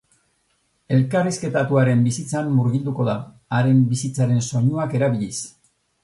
Elkarrizketatuaren 0.95 1.99
bizitzan 2.07 2.49
murgilduko 2.59 3.05
da, 3.09 3.15
haren 3.57 3.83
bizitzaren 3.91 4.41
soinuak 4.47 4.97
erabiliz. 5.01 5.33